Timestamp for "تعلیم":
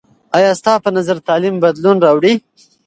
1.27-1.55